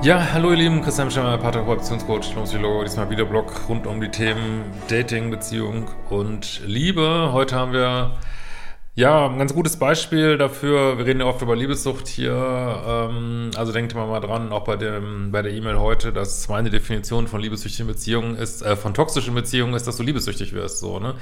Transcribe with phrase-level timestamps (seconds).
[0.00, 4.08] Ja, hallo ihr Lieben, Christian Schemmer, Paartherapeut, Beziehungscoach, Psychologe, diesmal wieder Blog rund um die
[4.08, 7.30] Themen Dating, Beziehung und Liebe.
[7.32, 8.16] Heute haben wir
[8.94, 10.98] ja ein ganz gutes Beispiel dafür.
[10.98, 12.32] Wir reden ja oft über Liebessucht hier.
[12.32, 16.70] Ähm, also denkt mal mal dran, auch bei dem bei der E-Mail heute, dass meine
[16.70, 20.78] Definition von liebessüchtigen Beziehungen ist, äh, von toxischen Beziehungen ist, dass du liebessüchtig wirst.
[20.78, 21.14] So, ne?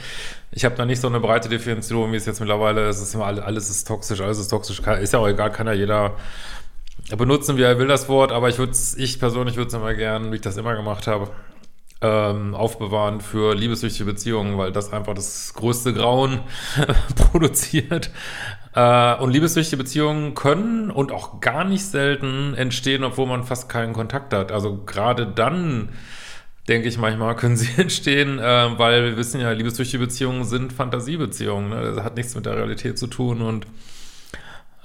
[0.52, 2.96] Ich habe da nicht so eine breite Definition, wie es jetzt mittlerweile ist.
[2.96, 4.80] Es ist immer alles ist toxisch, alles ist toxisch.
[4.80, 6.12] Ist ja auch egal, kann ja jeder
[7.14, 10.32] benutzen, wie er will, das Wort, aber ich würde ich persönlich würde es immer gern,
[10.32, 11.30] wie ich das immer gemacht habe,
[12.02, 16.40] ähm, aufbewahren für liebessüchtige Beziehungen, weil das einfach das größte Grauen
[17.16, 18.10] produziert.
[18.74, 23.94] Äh, und liebessüchtige Beziehungen können und auch gar nicht selten entstehen, obwohl man fast keinen
[23.94, 24.52] Kontakt hat.
[24.52, 25.90] Also gerade dann,
[26.68, 31.70] denke ich manchmal, können sie entstehen, äh, weil wir wissen ja, liebessüchtige Beziehungen sind Fantasiebeziehungen.
[31.70, 31.92] Ne?
[31.94, 33.66] Das hat nichts mit der Realität zu tun und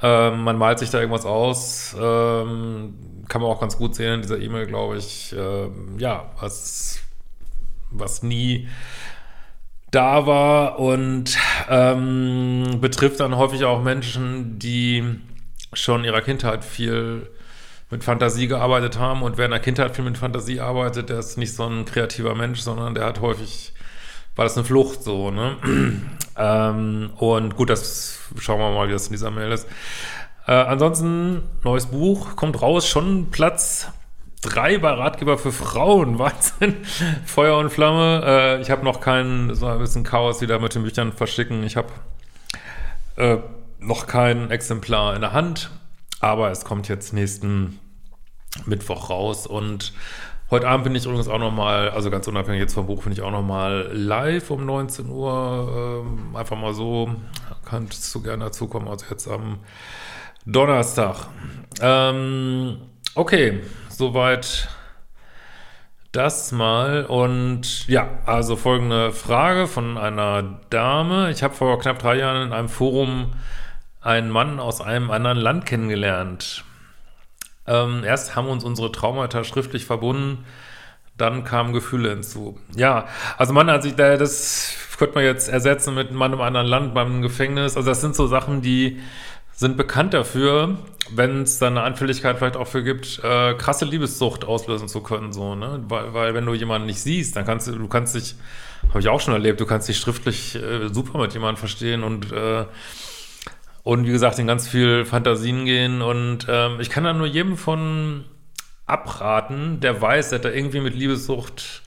[0.02, 1.96] ähm, man malt sich da irgendwas aus.
[2.00, 5.34] Ähm, kann man auch ganz gut sehen in dieser E-Mail, glaube ich.
[5.38, 7.00] Ähm, ja, was,
[7.90, 8.68] was nie
[9.92, 11.38] da war und
[11.70, 15.04] ähm, betrifft dann häufig auch Menschen, die
[15.74, 17.30] schon in ihrer Kindheit viel
[17.90, 21.38] mit Fantasie gearbeitet haben und wer in der Kindheit viel mit Fantasie arbeitet, der ist
[21.38, 23.74] nicht so ein kreativer Mensch, sondern der hat häufig
[24.36, 25.58] war das eine Flucht so, ne?
[26.38, 29.68] Ähm, und gut, das schauen wir mal, wie das in dieser Mail ist.
[30.48, 33.92] Äh, ansonsten, neues Buch, kommt raus, schon Platz
[34.42, 36.20] drei bei Ratgeber für Frauen.
[36.20, 36.78] Wahnsinn.
[37.26, 38.24] Feuer und Flamme.
[38.26, 41.64] Äh, ich habe noch keinen, so ein bisschen Chaos wieder mit den Büchern verschicken.
[41.64, 41.90] Ich habe
[43.18, 43.38] äh,
[43.80, 45.72] noch kein Exemplar in der Hand,
[46.20, 47.80] aber es kommt jetzt nächsten
[48.66, 49.94] Mittwoch raus und
[50.52, 53.22] Heute Abend bin ich übrigens auch nochmal, also ganz unabhängig jetzt vom Buch, bin ich
[53.22, 56.04] auch nochmal live um 19 Uhr.
[56.06, 57.10] Ähm, einfach mal so,
[57.64, 59.60] kannst du gerne dazukommen, also jetzt am
[60.46, 61.28] Donnerstag.
[61.80, 62.80] Ähm,
[63.16, 64.68] okay, soweit
[66.12, 67.06] das mal.
[67.06, 71.32] Und ja, also folgende Frage von einer Dame.
[71.32, 73.32] Ich habe vor knapp drei Jahren in einem Forum
[74.02, 76.66] einen Mann aus einem anderen Land kennengelernt.
[77.68, 80.46] Ähm, erst haben uns unsere Traumata schriftlich verbunden,
[81.18, 82.60] dann kamen Gefühle hinzu.
[82.76, 83.08] Ja,
[83.38, 87.78] also man, also das könnte man jetzt ersetzen mit Mann im anderen Land beim Gefängnis.
[87.78, 89.00] Also das sind so Sachen, die
[89.54, 90.78] sind bekannt dafür,
[91.12, 95.34] wenn es dann eine Anfälligkeit vielleicht auch für gibt, äh, krasse Liebessucht auslösen zu können,
[95.34, 95.84] so, ne?
[95.88, 98.36] Weil, weil wenn du jemanden nicht siehst, dann kannst du, du kannst dich,
[98.90, 102.32] habe ich auch schon erlebt, du kannst dich schriftlich äh, super mit jemandem verstehen und
[102.32, 102.66] äh,
[103.84, 106.02] und wie gesagt, in ganz viel Fantasien gehen.
[106.02, 108.26] Und ähm, ich kann da nur jedem von
[108.86, 111.82] abraten, der weiß, der hat da irgendwie mit Liebessucht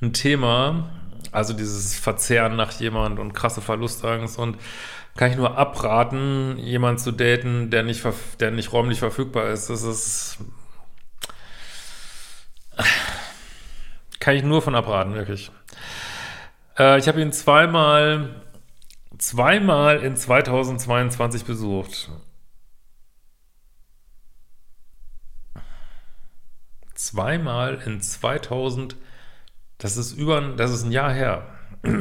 [0.00, 0.90] ein Thema,
[1.32, 4.56] also dieses Verzehren nach jemand und krasse Verlustangst und
[5.16, 8.04] kann ich nur abraten, jemanden zu daten, der nicht,
[8.40, 9.70] der nicht räumlich verfügbar ist.
[9.70, 10.38] Das ist
[14.24, 15.50] kann ich nur von abraten, wirklich.
[16.78, 18.30] Äh, ich habe ihn zweimal
[19.18, 22.10] zweimal in 2022 besucht.
[26.94, 28.96] Zweimal in 2000,
[29.78, 31.46] das ist über, das ist ein Jahr her.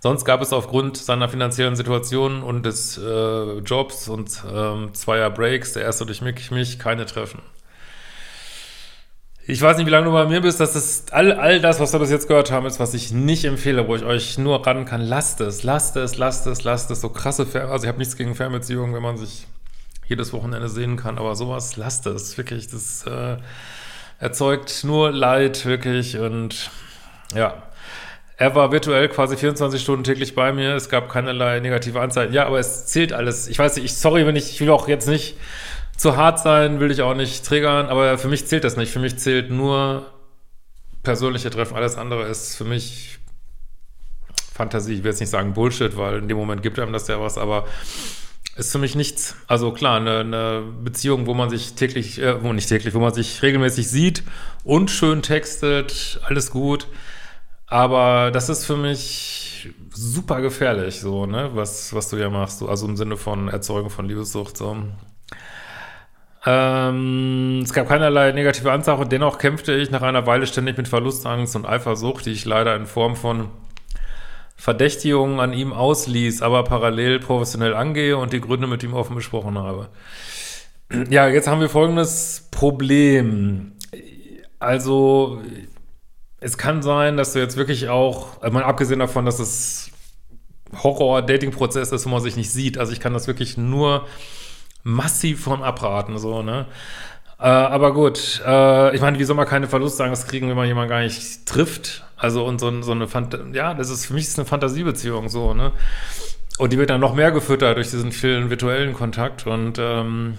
[0.00, 5.74] Sonst gab es aufgrund seiner finanziellen Situation und des äh, Jobs und ähm, zweier Breaks,
[5.74, 7.40] der erste durch mich, mich, keine Treffen.
[9.44, 10.60] Ich weiß nicht, wie lange du bei mir bist.
[10.60, 13.44] Das ist all, all das, was wir bis jetzt gehört haben, ist, was ich nicht
[13.44, 15.00] empfehle, wo ich euch nur ran kann.
[15.00, 17.00] Lasst es, lasst es, lasst es, lasst es.
[17.00, 19.48] So krasse Fer Also ich habe nichts gegen Fernbeziehungen, wenn man sich
[20.06, 22.38] jedes Wochenende sehen kann, aber sowas, lasst es.
[22.38, 23.38] Wirklich, das äh,
[24.20, 26.18] erzeugt nur Leid, wirklich.
[26.18, 26.70] Und
[27.34, 27.64] ja,
[28.36, 30.76] er war virtuell quasi 24 Stunden täglich bei mir.
[30.76, 32.32] Es gab keinerlei negative Anzeigen.
[32.32, 33.48] Ja, aber es zählt alles.
[33.48, 35.36] Ich weiß nicht, ich, sorry, wenn ich, ich will auch jetzt nicht
[36.02, 38.90] zu hart sein, will ich auch nicht triggern, aber für mich zählt das nicht.
[38.90, 40.04] Für mich zählt nur
[41.04, 41.76] persönliche Treffen.
[41.76, 43.20] Alles andere ist für mich
[44.52, 44.94] Fantasie.
[44.94, 47.38] Ich will jetzt nicht sagen Bullshit, weil in dem Moment gibt einem das ja was,
[47.38, 47.66] aber
[48.56, 49.36] ist für mich nichts.
[49.46, 53.14] Also klar, eine, eine Beziehung, wo man sich täglich, äh, wo nicht täglich, wo man
[53.14, 54.24] sich regelmäßig sieht
[54.64, 56.88] und schön textet, alles gut.
[57.68, 62.68] Aber das ist für mich super gefährlich, so, ne, was, was du ja machst, so,
[62.68, 64.76] also im Sinne von Erzeugung von Liebessucht, so.
[66.44, 70.88] Ähm, es gab keinerlei negative Ansache und dennoch kämpfte ich nach einer Weile ständig mit
[70.88, 73.48] Verlustangst und Eifersucht, die ich leider in Form von
[74.56, 79.58] Verdächtigungen an ihm ausließ, aber parallel professionell angehe und die Gründe mit ihm offen besprochen
[79.58, 79.88] habe.
[81.10, 83.72] Ja, jetzt haben wir folgendes Problem.
[84.58, 85.40] Also,
[86.38, 89.90] es kann sein, dass du jetzt wirklich auch, also mal abgesehen davon, dass es
[90.82, 92.78] Horror-Dating-Prozess ist, wo man sich nicht sieht.
[92.78, 94.06] Also ich kann das wirklich nur
[94.82, 96.66] massiv von abraten, so, ne?
[97.38, 100.90] Äh, aber gut, äh, ich meine, wie soll man keine Verlustangst kriegen, wenn man jemanden
[100.90, 102.04] gar nicht trifft?
[102.16, 105.54] Also und so, so eine Fant ja, das ist für mich ist eine Fantasiebeziehung so,
[105.54, 105.72] ne?
[106.58, 109.46] Und die wird dann noch mehr gefüttert durch diesen vielen virtuellen Kontakt.
[109.46, 110.38] Und ähm,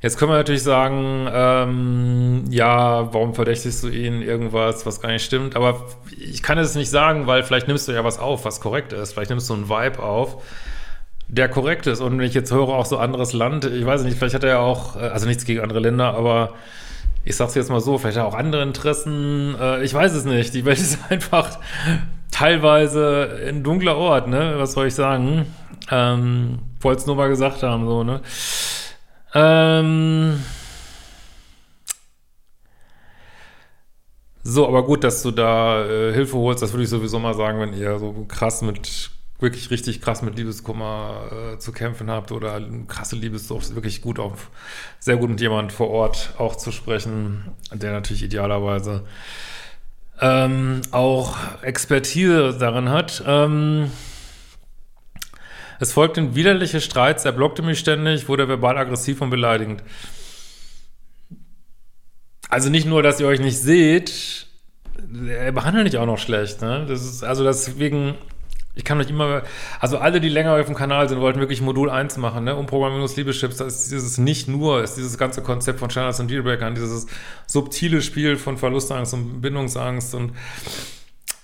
[0.00, 5.24] jetzt können wir natürlich sagen, ähm, ja, warum verdächtigst du ihn irgendwas, was gar nicht
[5.24, 5.56] stimmt?
[5.56, 5.84] Aber
[6.16, 9.12] ich kann es nicht sagen, weil vielleicht nimmst du ja was auf, was korrekt ist.
[9.12, 10.42] Vielleicht nimmst du einen Vibe auf
[11.28, 12.00] der korrekt ist.
[12.00, 14.50] Und wenn ich jetzt höre, auch so anderes Land, ich weiß nicht, vielleicht hat er
[14.50, 16.54] ja auch, äh, also nichts gegen andere Länder, aber
[17.24, 20.24] ich sag's jetzt mal so, vielleicht hat er auch andere Interessen, äh, ich weiß es
[20.24, 20.54] nicht.
[20.54, 21.58] Die Welt ist einfach
[22.30, 24.54] teilweise ein dunkler Ort, ne?
[24.58, 25.46] Was soll ich sagen?
[25.90, 28.20] Ähm, wollte es nur mal gesagt haben, so, ne?
[29.34, 30.42] Ähm.
[34.42, 37.58] So, aber gut, dass du da äh, Hilfe holst, das würde ich sowieso mal sagen,
[37.58, 42.60] wenn ihr so krass mit wirklich richtig krass mit Liebeskummer äh, zu kämpfen habt oder
[42.88, 44.50] krasse Liebessucht, wirklich gut auf,
[44.98, 49.04] sehr gut mit jemand vor Ort auch zu sprechen, der natürlich idealerweise
[50.20, 53.22] ähm, auch Expertise darin hat.
[53.26, 53.90] Ähm,
[55.78, 59.82] es folgten widerliche Streits, er blockte mich ständig, wurde verbal aggressiv und beleidigend.
[62.48, 64.46] Also nicht nur, dass ihr euch nicht seht,
[65.28, 66.86] er behandelt dich auch noch schlecht, ne?
[66.88, 68.14] Das ist, also deswegen
[68.76, 69.42] ich kann euch immer,
[69.80, 72.54] also alle, die länger auf dem Kanal sind, wollten wirklich Modul 1 machen, ne?
[72.54, 77.06] Umprogrammierungs-Liebeschips, das ist dieses nicht nur, ist dieses ganze Konzept von Standards und Dealbreakern, dieses
[77.46, 80.32] subtile Spiel von Verlustangst und Bindungsangst und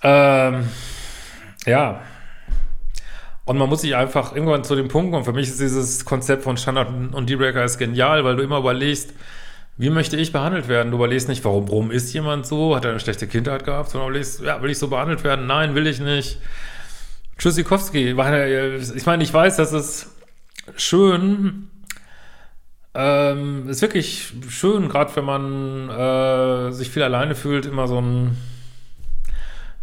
[0.03, 0.69] ähm,
[1.65, 2.01] ja.
[3.45, 5.25] Und man muss sich einfach irgendwann zu dem Punkt kommen.
[5.25, 9.11] Für mich ist dieses Konzept von Standard und Dealbreaker ist genial, weil du immer überlegst,
[9.75, 10.91] wie möchte ich behandelt werden?
[10.91, 12.75] Du überlegst nicht, warum, warum ist jemand so?
[12.75, 13.89] Hat er eine schlechte Kindheit gehabt?
[13.89, 15.47] Sondern überlegst, ja, will ich so behandelt werden?
[15.47, 16.37] Nein, will ich nicht.
[17.37, 20.15] Tschüssikowski, ich meine, ich weiß, das ist
[20.75, 21.69] schön,
[22.93, 28.37] ähm, ist wirklich schön, gerade wenn man äh, sich viel alleine fühlt, immer so einen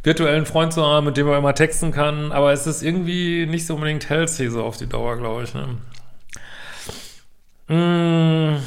[0.02, 3.66] virtuellen Freund zu haben, mit dem man immer texten kann, aber es ist irgendwie nicht
[3.66, 5.54] so unbedingt healthy so auf die Dauer, glaube ich.
[5.54, 5.76] Ne?
[7.68, 8.60] Mmh.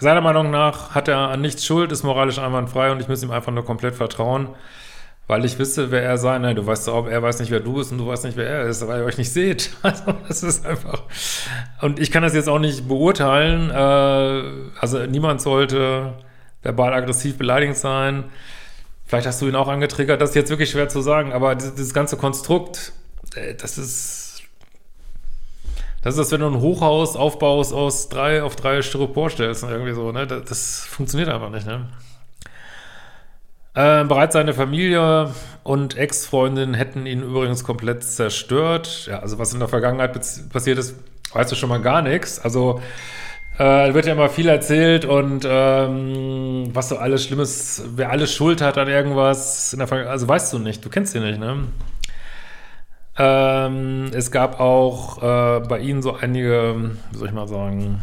[0.00, 3.30] Seiner Meinung nach hat er an nichts Schuld, ist moralisch einwandfrei und ich muss ihm
[3.30, 4.48] einfach nur komplett vertrauen
[5.32, 6.36] weil ich wisse, wer er sei.
[6.36, 8.46] Nein, du weißt auch, er weiß nicht, wer du bist und du weißt nicht, wer
[8.46, 9.70] er ist, weil ihr euch nicht seht.
[9.82, 11.04] Also das ist einfach.
[11.80, 13.70] Und ich kann das jetzt auch nicht beurteilen.
[13.70, 16.12] Äh, also niemand sollte
[16.60, 18.24] verbal aggressiv beleidigend sein.
[19.06, 20.20] Vielleicht hast du ihn auch angetriggert.
[20.20, 22.92] Das ist jetzt wirklich schwer zu sagen, aber dieses, ganze Konstrukt,
[23.34, 24.42] äh, das ist.
[26.02, 29.94] Das ist, als wenn du ein Hochhaus aufbaust aus drei auf drei Styropor stellst, irgendwie
[29.94, 30.26] so, ne?
[30.26, 31.88] Das, das funktioniert einfach nicht, ne?
[33.74, 35.32] Äh, bereits seine Familie
[35.64, 39.06] und Ex-Freundin hätten ihn übrigens komplett zerstört.
[39.06, 40.12] Ja, also was in der Vergangenheit
[40.50, 40.96] passiert ist,
[41.32, 42.38] weißt du schon mal gar nichts.
[42.38, 42.82] Also
[43.58, 48.60] äh, wird ja immer viel erzählt und ähm, was so alles Schlimmes, wer alles Schuld
[48.60, 51.68] hat an irgendwas in der also weißt du nicht, du kennst ihn nicht, ne?
[53.18, 58.02] Ähm, es gab auch äh, bei ihnen so einige, wie soll ich mal sagen,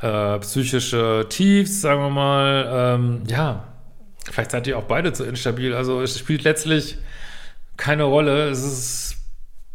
[0.00, 2.68] äh, psychische Tiefs, sagen wir mal.
[2.70, 3.64] Ähm, ja,
[4.30, 5.74] vielleicht seid ihr auch beide zu instabil.
[5.74, 6.98] Also es spielt letztlich
[7.76, 8.48] keine Rolle.
[8.48, 9.16] Es ist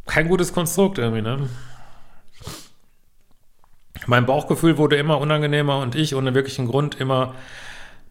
[0.05, 1.49] kein gutes Konstrukt irgendwie, ne?
[4.05, 7.35] Mein Bauchgefühl wurde immer unangenehmer und ich ohne wirklichen Grund immer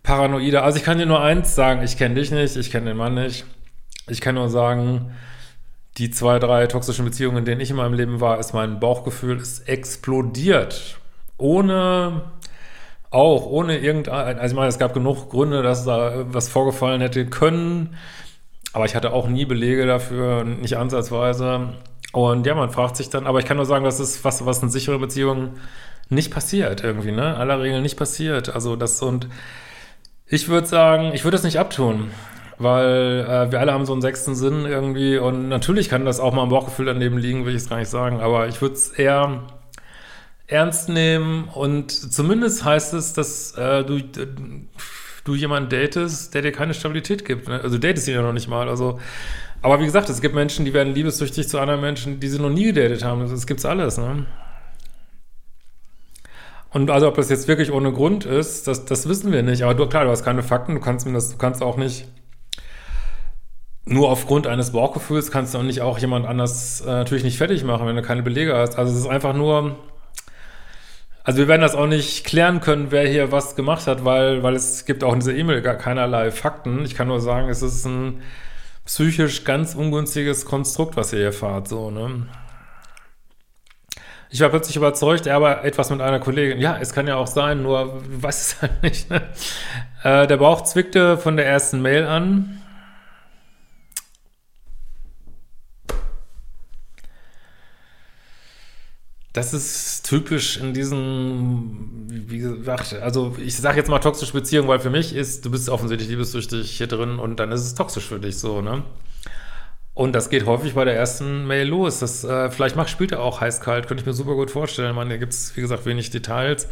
[0.02, 0.64] paranoider.
[0.64, 3.14] Also ich kann dir nur eins sagen, ich kenne dich nicht, ich kenne den Mann
[3.14, 3.44] nicht.
[4.08, 5.14] Ich kann nur sagen,
[5.98, 9.36] die zwei, drei toxischen Beziehungen, in denen ich in meinem Leben war, ist mein Bauchgefühl
[9.38, 10.98] ist explodiert
[11.38, 12.22] ohne
[13.12, 17.26] auch ohne irgendein, also ich meine, es gab genug Gründe, dass da was vorgefallen hätte
[17.26, 17.96] können,
[18.72, 21.74] aber ich hatte auch nie Belege dafür, nicht ansatzweise.
[22.12, 24.62] Und ja, man fragt sich dann, aber ich kann nur sagen, das ist was, was
[24.62, 25.60] in sicheren Beziehungen
[26.08, 27.36] nicht passiert irgendwie, ne?
[27.36, 28.54] Aller Regeln nicht passiert.
[28.54, 29.28] Also das und
[30.26, 32.10] ich würde sagen, ich würde es nicht abtun,
[32.58, 36.32] weil äh, wir alle haben so einen sechsten Sinn irgendwie und natürlich kann das auch
[36.32, 38.88] mal am Bauchgefühl daneben liegen, will ich es gar nicht sagen, aber ich würde es
[38.90, 39.42] eher
[40.52, 44.00] ernst nehmen und zumindest heißt es, dass äh, du,
[45.24, 47.48] du jemanden datest, der dir keine Stabilität gibt.
[47.48, 47.60] Ne?
[47.60, 48.68] Also datest ihn ja noch nicht mal.
[48.68, 49.00] Also,
[49.62, 52.50] aber wie gesagt, es gibt Menschen, die werden liebessüchtig zu anderen Menschen, die sie noch
[52.50, 53.28] nie gedatet haben.
[53.28, 53.98] Das, gibt's alles.
[53.98, 54.26] Ne?
[56.70, 59.62] Und also ob das jetzt wirklich ohne Grund ist, das, das wissen wir nicht.
[59.62, 62.06] Aber du, klar, du hast keine Fakten, du kannst mir das, du kannst auch nicht
[63.84, 67.64] nur aufgrund eines Bauchgefühls kannst du auch nicht auch jemand anders äh, natürlich nicht fertig
[67.64, 68.78] machen, wenn du keine Belege hast.
[68.78, 69.76] Also es ist einfach nur,
[71.24, 74.54] also wir werden das auch nicht klären können, wer hier was gemacht hat, weil, weil
[74.54, 76.84] es gibt auch in dieser E-Mail gar keinerlei Fakten.
[76.84, 78.22] Ich kann nur sagen, es ist ein
[78.84, 82.26] psychisch ganz ungünstiges Konstrukt, was ihr hier fahrt, so, ne?
[84.30, 86.58] Ich war plötzlich überzeugt, er war etwas mit einer Kollegin.
[86.58, 89.10] Ja, es kann ja auch sein, nur weiß es halt nicht.
[89.10, 89.20] Ne?
[90.02, 92.61] Äh, der Bauch zwickte von der ersten Mail an.
[99.32, 104.78] Das ist typisch in diesen, wie gesagt, also ich sage jetzt mal toxische Beziehung, weil
[104.78, 108.20] für mich ist, du bist offensichtlich liebessüchtig hier drin und dann ist es toxisch für
[108.20, 108.82] dich so, ne?
[109.94, 111.98] Und das geht häufig bei der ersten Mail los.
[111.98, 114.94] Das, äh, vielleicht macht, spielt er auch heiß-kalt, könnte ich mir super gut vorstellen.
[114.94, 116.66] Man, hier gibt es, wie gesagt, wenig Details.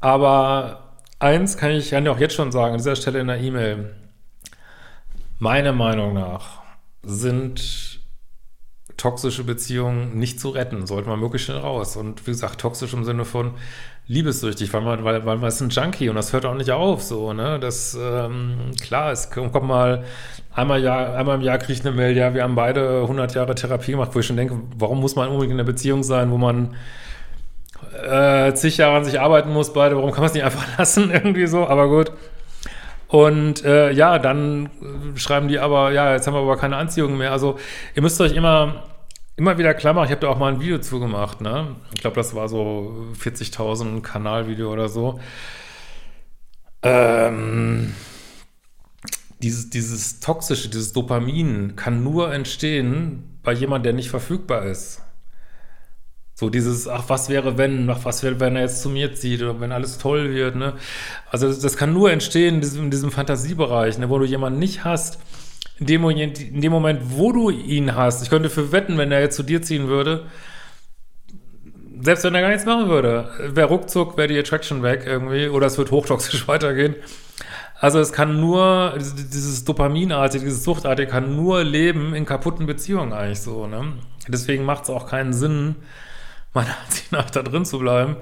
[0.00, 3.94] Aber eins kann ich ja auch jetzt schon sagen, an dieser Stelle in der E-Mail.
[5.38, 6.62] Meiner Meinung nach
[7.02, 7.87] sind
[8.98, 11.96] toxische Beziehungen nicht zu retten, sollte man möglichst schnell raus.
[11.96, 13.52] Und wie gesagt, toxisch im Sinne von
[14.08, 17.02] liebessüchtig, weil man, weil, weil man ist ein Junkie und das hört auch nicht auf,
[17.02, 17.58] so, ne?
[17.60, 20.04] Das, ähm, klar, es kommt mal
[20.54, 23.54] einmal, Jahr, einmal im Jahr kriege ich eine Mail, ja, wir haben beide 100 Jahre
[23.54, 26.38] Therapie gemacht, wo ich schon denke, warum muss man unbedingt in einer Beziehung sein, wo
[26.38, 26.74] man
[28.02, 31.10] äh, zig Jahre an sich arbeiten muss, beide, warum kann man es nicht einfach lassen,
[31.10, 32.10] irgendwie so, aber gut.
[33.08, 37.16] Und äh, ja, dann äh, schreiben die aber, ja, jetzt haben wir aber keine Anziehung
[37.16, 37.32] mehr.
[37.32, 37.58] Also
[37.94, 38.84] ihr müsst euch immer,
[39.36, 41.76] immer wieder klar machen, ich habe da auch mal ein Video zugemacht, ne?
[41.94, 45.20] Ich glaube, das war so 40.000 Kanalvideo oder so.
[46.82, 47.94] Ähm,
[49.40, 55.00] dieses, dieses toxische, dieses Dopamin kann nur entstehen bei jemandem, der nicht verfügbar ist.
[56.38, 59.42] So dieses, ach, was wäre, wenn, ach, was wäre, wenn er jetzt zu mir zieht
[59.42, 60.74] oder wenn alles toll wird, ne?
[61.32, 64.60] Also das, das kann nur entstehen in diesem, in diesem Fantasiebereich, ne, wo du jemanden
[64.60, 65.18] nicht hast,
[65.80, 68.22] in dem, Moment, in dem Moment, wo du ihn hast.
[68.22, 70.26] Ich könnte für wetten, wenn er jetzt zu dir ziehen würde,
[72.00, 75.66] selbst wenn er gar nichts machen würde, wäre ruckzuck, wäre die Attraction weg irgendwie oder
[75.66, 76.94] es wird hochtoxisch weitergehen.
[77.80, 83.40] Also es kann nur, dieses Dopaminartige, dieses Suchtartige kann nur leben in kaputten Beziehungen eigentlich
[83.40, 83.94] so, ne?
[84.28, 85.74] Deswegen macht es auch keinen Sinn,
[86.58, 88.16] meiner Ansicht nach da drin zu bleiben.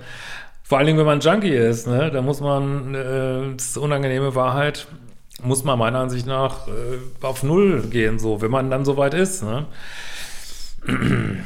[0.63, 2.11] Vor allen Dingen, wenn man Junkie ist, ne?
[2.11, 4.89] Da muss man, äh, das ist unangenehme Wahrheit,
[5.43, 9.43] muss man meiner Ansicht nach äh, auf Null gehen, so, wenn man dann soweit ist,
[9.43, 9.67] ne?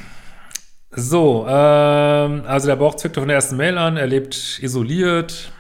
[0.93, 5.53] So, ähm, also der Bauch zückte von der ersten Mail an, er lebt isoliert,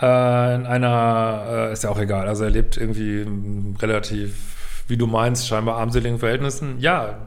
[0.00, 3.26] äh, in einer, äh, ist ja auch egal, also er lebt irgendwie
[3.82, 6.78] relativ, wie du meinst, scheinbar armseligen Verhältnissen.
[6.78, 7.26] Ja,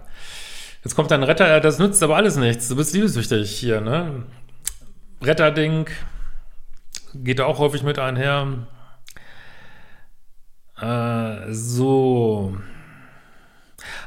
[0.84, 2.68] jetzt kommt ein Retter, das nützt aber alles nichts.
[2.68, 4.24] Du bist liebessüchtig hier, ne?
[5.22, 5.88] Retterding
[7.14, 8.68] geht auch häufig mit einher.
[10.80, 12.58] Äh, so.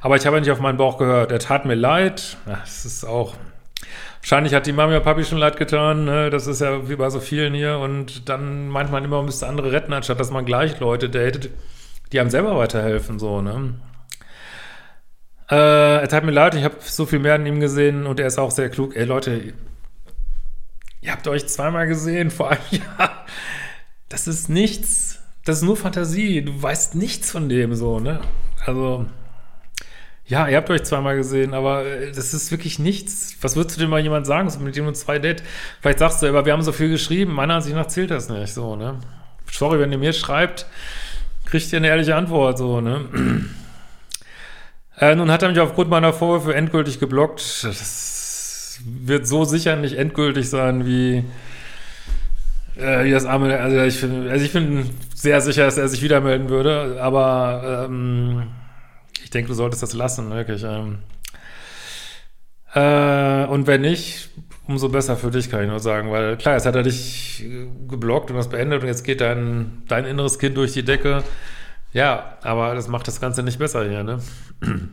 [0.00, 1.32] Aber ich habe nicht auf meinen Bauch gehört.
[1.32, 2.36] Er tat mir leid.
[2.46, 3.34] Das ist auch
[4.22, 6.30] Wahrscheinlich hat die Mami oder Papi schon leid getan, ne?
[6.30, 9.48] das ist ja wie bei so vielen hier und dann meint man immer, man müsste
[9.48, 11.50] andere retten, anstatt dass man gleich Leute datet,
[12.12, 13.74] die einem selber weiterhelfen, so, ne.
[15.50, 18.26] Äh, er tat mir leid, ich habe so viel mehr an ihm gesehen und er
[18.26, 18.96] ist auch sehr klug.
[18.96, 19.54] Ey Leute,
[21.00, 23.26] ihr habt euch zweimal gesehen vor einem Jahr.
[24.08, 28.20] Das ist nichts, das ist nur Fantasie, du weißt nichts von dem, so, ne.
[28.64, 29.06] Also...
[30.24, 33.36] Ja, ihr habt euch zweimal gesehen, aber äh, das ist wirklich nichts.
[33.42, 35.42] Was würdest du denn mal jemand sagen, so mit dem du zwei Date?
[35.80, 38.54] Vielleicht sagst du, aber wir haben so viel geschrieben, meiner Ansicht nach zählt das nicht,
[38.54, 38.98] so, ne?
[39.50, 40.66] Sorry, wenn ihr mir schreibt,
[41.44, 43.04] kriegt ihr eine ehrliche Antwort, so, ne?
[45.02, 47.64] Äh, nun hat er mich aufgrund meiner Vorwürfe endgültig geblockt.
[47.64, 51.24] Das wird so sicher nicht endgültig sein, wie,
[52.76, 56.20] äh, wie das arme, also ich also ich bin sehr sicher, dass er sich wieder
[56.20, 58.44] melden würde, aber, ähm,
[59.34, 60.64] denke, du solltest das lassen, wirklich.
[60.64, 60.98] Ähm.
[62.74, 64.30] Äh, und wenn nicht,
[64.66, 67.66] umso besser für dich, kann ich nur sagen, weil klar, jetzt hat er dich äh,
[67.88, 71.22] geblockt und das beendet und jetzt geht dein, dein inneres Kind durch die Decke.
[71.92, 74.18] Ja, aber das macht das Ganze nicht besser hier, ne?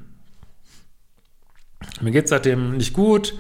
[2.02, 3.36] Mir geht es seitdem nicht gut.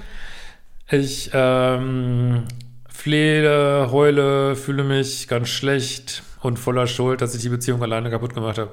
[0.89, 2.45] Ich ähm,
[2.87, 6.23] flehe, heule, fühle mich ganz schlecht.
[6.41, 8.71] und voller Schuld, dass ich die Beziehung alleine kaputt gemacht habe.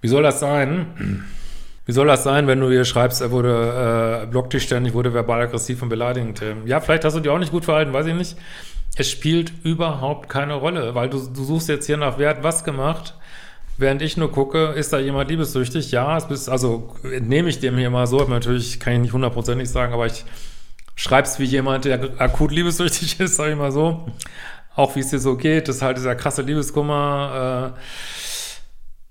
[0.00, 1.24] Wie soll das sein?
[1.86, 5.42] Wie soll das sein, wenn du ihr schreibst, er wurde, äh, blockt ständig, wurde verbal
[5.42, 6.42] aggressiv und beleidigend?
[6.64, 8.36] Ja, vielleicht hast du dich auch nicht gut verhalten, weiß ich nicht.
[8.96, 12.64] Es spielt überhaupt keine Rolle, weil du, du suchst jetzt hier nach, wer hat was
[12.64, 13.14] gemacht,
[13.76, 15.90] während ich nur gucke, ist da jemand liebessüchtig?
[15.90, 19.68] Ja, es bist, also entnehme ich dem hier mal so, natürlich kann ich nicht hundertprozentig
[19.68, 20.24] sagen, aber ich
[20.94, 24.06] schreibe es wie jemand, der akut liebessüchtig ist, sag ich mal so.
[24.76, 27.74] Auch wie es dir so geht, das ist halt dieser krasse Liebeskummer.
[27.76, 27.80] Äh,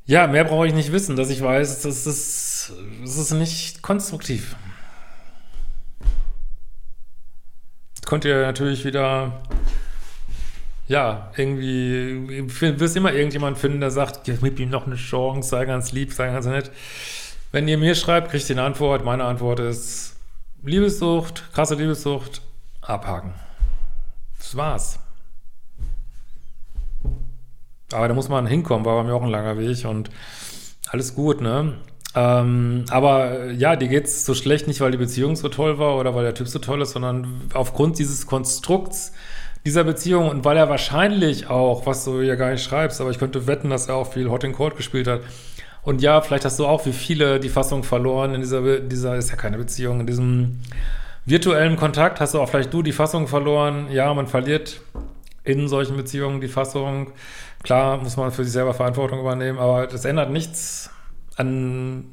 [0.05, 4.55] ja, mehr brauche ich nicht wissen, dass ich weiß, das ist, das ist nicht konstruktiv.
[7.95, 9.41] Jetzt könnt ihr natürlich wieder,
[10.87, 15.91] ja, irgendwie, wirst immer irgendjemand finden, der sagt, gib ihm noch eine Chance, sei ganz
[15.91, 16.71] lieb, sei ganz nett.
[17.51, 19.05] Wenn ihr mir schreibt, kriegt ihr eine Antwort.
[19.05, 20.15] Meine Antwort ist
[20.63, 22.41] Liebessucht, krasse Liebessucht,
[22.81, 23.33] abhaken.
[24.37, 24.99] Das war's.
[27.93, 30.09] Aber da muss man hinkommen, war bei mir auch ein langer Weg und
[30.89, 31.75] alles gut, ne?
[32.15, 36.13] Ähm, aber ja, dir geht's so schlecht nicht, weil die Beziehung so toll war oder
[36.13, 39.13] weil der Typ so toll ist, sondern aufgrund dieses Konstrukts
[39.65, 43.19] dieser Beziehung und weil er wahrscheinlich auch, was du ja gar nicht schreibst, aber ich
[43.19, 45.21] könnte wetten, dass er auch viel Hot and Cold gespielt hat.
[45.83, 49.29] Und ja, vielleicht hast du auch wie viele die Fassung verloren in dieser, dieser ist
[49.29, 50.59] ja keine Beziehung, in diesem
[51.25, 53.87] virtuellen Kontakt hast du auch vielleicht du die Fassung verloren.
[53.91, 54.81] Ja, man verliert
[55.43, 57.11] in solchen Beziehungen die Fassung.
[57.63, 60.89] Klar muss man für sich selber Verantwortung übernehmen, aber das ändert nichts
[61.35, 62.05] an,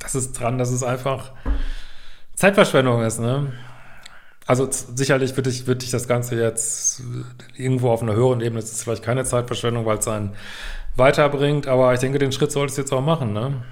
[0.00, 1.32] das ist dran, dass es einfach
[2.34, 3.52] Zeitverschwendung ist, ne?
[4.50, 7.04] Also sicherlich würde ich, würde ich das Ganze jetzt
[7.56, 10.32] irgendwo auf einer höheren Ebene, das ist vielleicht keine Zeitverschwendung, weil es einen
[10.96, 13.62] weiterbringt, aber ich denke, den Schritt solltest du jetzt auch machen, ne?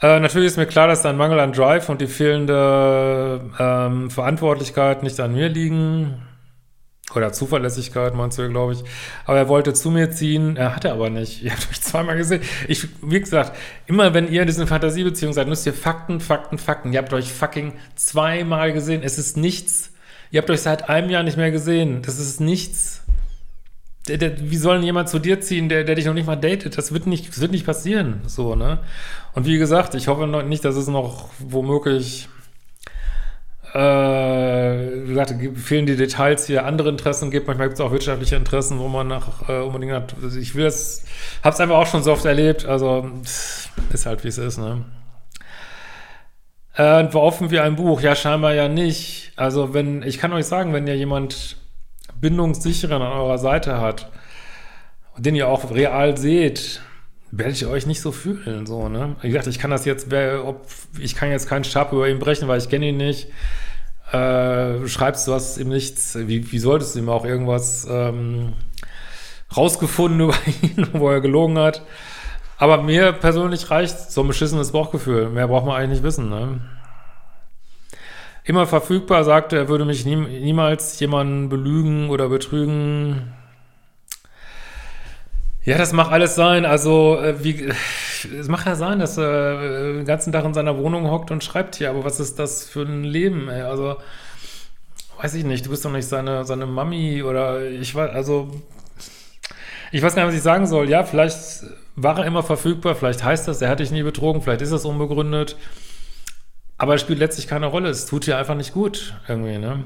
[0.00, 5.02] Äh, natürlich ist mir klar, dass dein Mangel an Drive und die fehlende ähm, Verantwortlichkeit
[5.02, 6.22] nicht an mir liegen.
[7.14, 8.84] Oder Zuverlässigkeit, meinst du, glaube ich.
[9.24, 11.42] Aber er wollte zu mir ziehen, er hatte aber nicht.
[11.42, 12.42] Ihr habt euch zweimal gesehen.
[12.68, 16.92] Ich, wie gesagt, immer wenn ihr in diesen Fantasiebeziehungen seid, müsst ihr Fakten, Fakten, Fakten.
[16.92, 19.02] Ihr habt euch fucking zweimal gesehen.
[19.02, 19.92] Es ist nichts.
[20.30, 22.02] Ihr habt euch seit einem Jahr nicht mehr gesehen.
[22.02, 23.02] Das ist nichts.
[24.08, 26.36] Der, der, wie soll denn jemand zu dir ziehen, der, der dich noch nicht mal
[26.36, 26.78] datet?
[26.78, 28.20] Das wird nicht, das wird nicht passieren.
[28.26, 28.78] So, ne?
[29.34, 32.28] Und wie gesagt, ich hoffe noch nicht, dass es noch womöglich
[33.72, 37.46] äh, wie gesagt, fehlen die Details hier, andere Interessen gibt.
[37.46, 40.14] Manchmal gibt es auch wirtschaftliche Interessen, wo man nach äh, unbedingt hat.
[40.22, 41.04] Also ich will es,
[41.44, 42.66] hab's einfach auch schon so oft erlebt.
[42.66, 43.08] Also
[43.92, 44.84] ist halt wie es ist, ne?
[46.74, 48.00] Äh, veraufen wir ein Buch?
[48.00, 49.32] Ja, scheinbar ja nicht.
[49.36, 51.56] Also wenn, ich kann euch sagen, wenn ihr jemand
[52.20, 54.10] bindungssicheren an eurer Seite hat,
[55.16, 56.80] den ihr auch real seht,
[57.32, 59.16] werdet ihr euch nicht so fühlen, so, ne?
[59.20, 60.66] Wie gesagt, ich kann das jetzt, ob,
[60.98, 63.28] ich kann jetzt keinen Stab über ihn brechen, weil ich kenne ihn nicht.
[64.12, 68.54] Äh, schreibst du was ihm nichts, wie, wie solltest du ihm auch irgendwas ähm,
[69.56, 71.82] rausgefunden über ihn, wo er gelogen hat?
[72.58, 75.30] Aber mir persönlich reicht so ein beschissenes Bauchgefühl.
[75.30, 76.60] Mehr braucht man eigentlich nicht wissen, ne?
[78.44, 83.32] Immer verfügbar, sagte er, würde mich nie, niemals jemanden belügen oder betrügen.
[85.64, 86.64] Ja, das mag alles sein.
[86.64, 87.70] Also, äh, wie,
[88.38, 91.44] es mag ja sein, dass er äh, den ganzen Tag in seiner Wohnung hockt und
[91.44, 93.62] schreibt hier, aber was ist das für ein Leben, ey?
[93.62, 93.96] Also,
[95.20, 98.50] weiß ich nicht, du bist doch nicht seine, seine Mami oder ich weiß, also,
[99.92, 100.88] ich weiß gar nicht, was ich sagen soll.
[100.88, 104.62] Ja, vielleicht war er immer verfügbar, vielleicht heißt das, er hat dich nie betrogen, vielleicht
[104.62, 105.56] ist das unbegründet.
[106.78, 107.90] Aber es spielt letztlich keine Rolle.
[107.90, 109.84] Es tut dir einfach nicht gut, irgendwie, ne?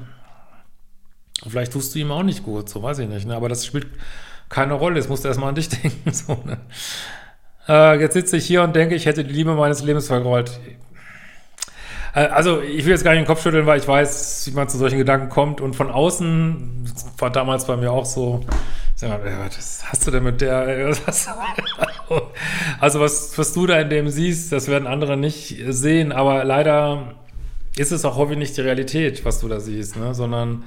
[1.47, 3.35] vielleicht tust du ihm auch nicht gut, so weiß ich nicht, ne?
[3.35, 3.87] Aber das spielt
[4.49, 4.97] keine Rolle.
[4.97, 6.11] Jetzt musst du erstmal an dich denken.
[6.11, 6.57] So, ne?
[7.67, 10.59] äh, jetzt sitze ich hier und denke, ich hätte die Liebe meines Lebens vergrollt.
[12.13, 14.69] Äh, also, ich will jetzt gar nicht den Kopf schütteln, weil ich weiß, wie man
[14.69, 15.61] zu solchen Gedanken kommt.
[15.61, 18.45] Und von außen, war damals bei mir auch so,
[19.01, 20.61] mal, was hast du denn mit der?
[22.79, 26.11] also, was, was du da in dem siehst, das werden andere nicht sehen.
[26.11, 27.15] Aber leider
[27.77, 30.13] ist es auch häufig nicht die Realität, was du da siehst, ne?
[30.13, 30.63] sondern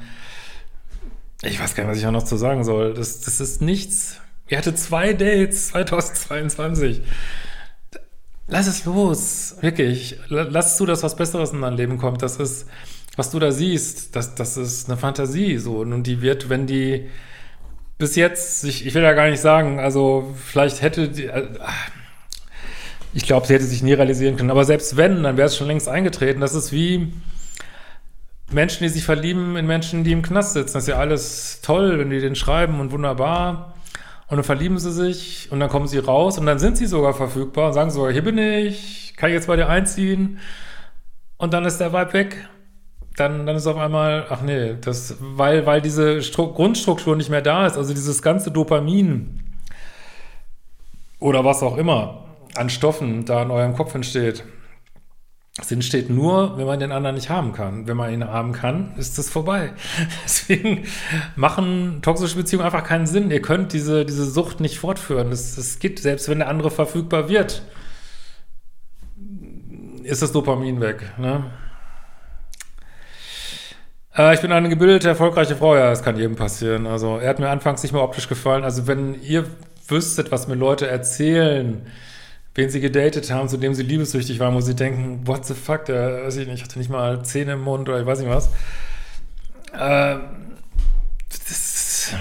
[1.42, 2.94] ich weiß gar nicht, was ich auch noch zu sagen soll.
[2.94, 4.20] Das, das ist nichts.
[4.48, 7.02] Ihr hatte zwei Dates 2022.
[8.48, 9.56] Lass es los.
[9.60, 10.18] Wirklich.
[10.28, 12.22] Lass zu, dass was Besseres in dein Leben kommt.
[12.22, 12.66] Das ist,
[13.16, 15.58] was du da siehst, das, das ist eine Fantasie.
[15.58, 15.78] So.
[15.78, 17.08] Und die wird, wenn die
[17.98, 21.48] bis jetzt, ich, ich will ja gar nicht sagen, also vielleicht hätte die, äh,
[23.12, 24.50] ich glaube, sie hätte sich nie realisieren können.
[24.50, 26.40] Aber selbst wenn, dann wäre es schon längst eingetreten.
[26.40, 27.12] Das ist wie,
[28.50, 30.74] Menschen, die sich verlieben in Menschen, die im Knast sitzen.
[30.74, 33.74] Das ist ja alles toll, wenn die den schreiben und wunderbar.
[34.28, 37.14] Und dann verlieben sie sich und dann kommen sie raus und dann sind sie sogar
[37.14, 40.38] verfügbar und sagen sogar, hier bin ich, kann ich jetzt bei dir einziehen.
[41.38, 42.48] Und dann ist der Vibe weg.
[43.16, 47.42] dann, dann ist auf einmal, ach nee, das, weil, weil diese Stru Grundstruktur nicht mehr
[47.42, 49.40] da ist, also dieses ganze Dopamin
[51.18, 54.44] oder was auch immer an Stoffen da in eurem Kopf entsteht,
[55.60, 57.88] es entsteht nur, wenn man den anderen nicht haben kann.
[57.88, 59.72] Wenn man ihn haben kann, ist das vorbei.
[60.24, 60.84] Deswegen
[61.34, 63.30] machen toxische Beziehungen einfach keinen Sinn.
[63.30, 65.30] Ihr könnt diese, diese Sucht nicht fortführen.
[65.30, 67.62] Das, das geht, selbst wenn der andere verfügbar wird,
[70.04, 71.12] ist das Dopamin weg.
[71.18, 71.50] Ne?
[74.16, 75.74] Äh, ich bin eine gebildete, erfolgreiche Frau.
[75.76, 76.86] Ja, das kann jedem passieren.
[76.86, 78.62] Also, er hat mir anfangs nicht mehr optisch gefallen.
[78.62, 79.44] Also, wenn ihr
[79.88, 81.86] wüsstet, was mir Leute erzählen,
[82.58, 85.84] wen sie gedatet haben, zu dem sie liebessüchtig waren, wo sie denken, what the fuck,
[85.84, 88.48] der, weiß ich nicht, hatte nicht mal Zähne im Mund oder ich weiß nicht was.
[89.72, 90.18] Äh,
[91.28, 92.14] das,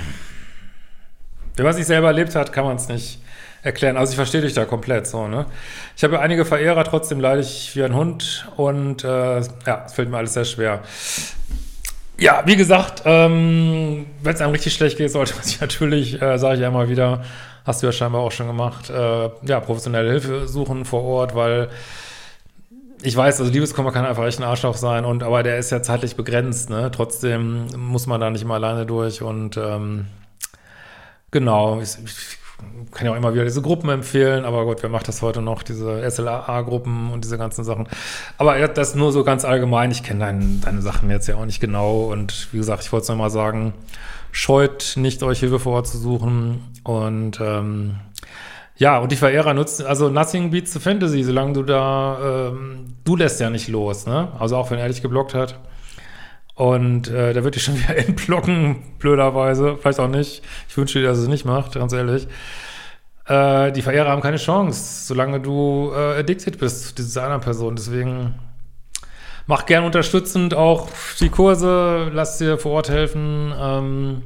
[1.55, 3.19] wer was ich selber erlebt hat, kann man es nicht
[3.63, 3.97] erklären.
[3.97, 5.47] Also ich verstehe dich da komplett so, ne?
[5.95, 9.93] Ich habe ja einige Verehrer, trotzdem leide ich wie ein Hund und äh, ja, es
[9.93, 10.83] fällt mir alles sehr schwer.
[12.19, 16.37] Ja, wie gesagt, ähm, wenn es einem richtig schlecht geht, sollte man sich natürlich, äh,
[16.39, 17.23] sage ich ja immer wieder,
[17.65, 21.69] hast du ja scheinbar auch schon gemacht, äh, ja, professionelle Hilfe suchen vor Ort, weil
[23.03, 25.83] ich weiß, also Liebeskummer kann einfach echt ein Arschloch sein, und aber der ist ja
[25.83, 26.89] zeitlich begrenzt, ne?
[26.91, 30.07] Trotzdem muss man da nicht mal alleine durch und ähm,
[31.29, 32.37] genau, ich, ich
[32.91, 35.63] kann ja auch immer wieder diese Gruppen empfehlen, aber Gott, wer macht das heute noch,
[35.63, 37.87] diese SLA-Gruppen und diese ganzen Sachen.
[38.37, 41.59] Aber das nur so ganz allgemein, ich kenne dein, deine Sachen jetzt ja auch nicht
[41.59, 43.73] genau und wie gesagt, ich wollte es nochmal sagen,
[44.31, 47.95] scheut nicht, euch Hilfe vor Ort zu suchen und ähm,
[48.77, 53.15] ja, und die Verehrer nutzen, also Nothing beats the Fantasy, solange du da, ähm, du
[53.15, 54.29] lässt ja nicht los, ne?
[54.39, 55.59] Also auch wenn er dich geblockt hat.
[56.57, 59.77] Und äh, der wird dich schon wieder entblocken, blöderweise.
[59.77, 60.41] Vielleicht auch nicht.
[60.67, 62.27] Ich wünsche dir, dass es nicht macht, ganz ehrlich.
[63.27, 67.75] Äh, die Verehrer haben keine Chance, solange du äh, addicted bist dieser anderen Person.
[67.75, 68.33] Deswegen
[69.45, 70.89] mach gern unterstützend auch
[71.19, 73.53] die Kurse, lass dir vor Ort helfen.
[73.55, 74.23] Ähm,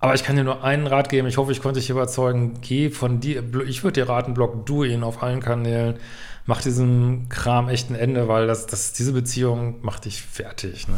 [0.00, 1.28] aber ich kann dir nur einen Rat geben.
[1.28, 2.54] Ich hoffe, ich konnte dich überzeugen.
[2.62, 3.44] Geh von dir.
[3.68, 5.98] Ich würde dir raten, block du ihn auf allen Kanälen
[6.46, 10.88] mach diesem Kram echt ein Ende, weil das, das, diese Beziehung macht dich fertig.
[10.88, 10.94] Ne?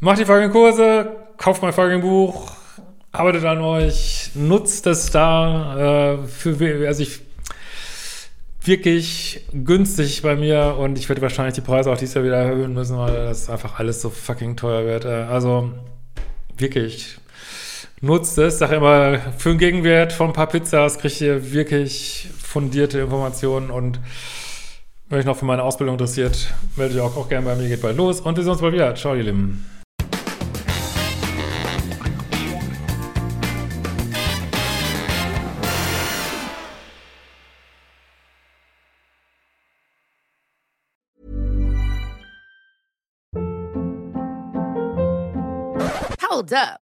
[0.00, 2.52] Macht die folgenden Kurse, kauft mein folgendes Buch,
[3.12, 7.20] arbeitet an euch, nutzt es da äh, für, also ich
[8.64, 12.72] wirklich günstig bei mir und ich werde wahrscheinlich die Preise auch dieses Jahr wieder erhöhen
[12.72, 15.04] müssen, weil das einfach alles so fucking teuer wird.
[15.04, 15.70] Äh, also
[16.56, 17.18] wirklich
[18.04, 18.58] nutzt es.
[18.58, 23.98] Sag immer, für einen Gegenwert von ein paar Pizzas kriegt ihr wirklich fundierte Informationen und
[25.08, 27.82] wenn euch noch für meine Ausbildung interessiert, meldet euch auch, auch gerne bei mir, geht
[27.82, 28.94] bald los und wir sehen uns bald wieder.
[28.94, 29.66] Ciao, ihr Lieben.
[46.30, 46.83] Hold up.